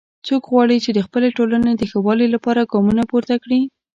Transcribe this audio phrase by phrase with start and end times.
[0.27, 3.59] څوک غواړي چې د خپلې ټولنې د ښه والي لپاره ګامونه پورته کړي